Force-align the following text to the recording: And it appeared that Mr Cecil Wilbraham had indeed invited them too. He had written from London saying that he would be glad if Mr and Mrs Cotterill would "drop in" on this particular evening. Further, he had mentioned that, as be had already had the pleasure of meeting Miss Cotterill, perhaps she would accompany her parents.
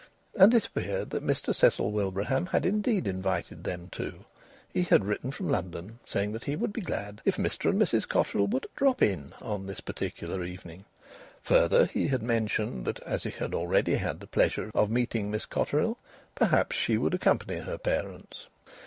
And 0.33 0.51
it 0.55 0.65
appeared 0.65 1.11
that 1.11 1.23
Mr 1.23 1.53
Cecil 1.53 1.91
Wilbraham 1.91 2.47
had 2.47 2.65
indeed 2.65 3.05
invited 3.05 3.63
them 3.63 3.87
too. 3.91 4.25
He 4.73 4.81
had 4.81 5.05
written 5.05 5.29
from 5.29 5.47
London 5.49 5.99
saying 6.07 6.31
that 6.31 6.45
he 6.45 6.55
would 6.55 6.73
be 6.73 6.81
glad 6.81 7.21
if 7.23 7.37
Mr 7.37 7.69
and 7.69 7.79
Mrs 7.79 8.07
Cotterill 8.09 8.47
would 8.47 8.65
"drop 8.75 9.03
in" 9.03 9.33
on 9.41 9.67
this 9.67 9.79
particular 9.79 10.43
evening. 10.43 10.85
Further, 11.43 11.85
he 11.85 12.07
had 12.07 12.23
mentioned 12.23 12.85
that, 12.85 12.99
as 13.01 13.25
be 13.25 13.29
had 13.29 13.53
already 13.53 13.97
had 13.97 14.21
the 14.21 14.25
pleasure 14.25 14.71
of 14.73 14.89
meeting 14.89 15.29
Miss 15.29 15.45
Cotterill, 15.45 15.99
perhaps 16.33 16.75
she 16.75 16.97
would 16.97 17.13
accompany 17.13 17.59
her 17.59 17.77
parents. 17.77 18.47